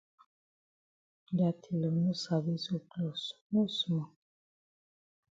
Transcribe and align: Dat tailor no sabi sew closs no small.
Dat 1.37 1.55
tailor 1.61 1.93
no 2.03 2.11
sabi 2.23 2.53
sew 2.63 2.81
closs 2.91 3.23
no 3.51 3.61
small. 3.77 4.09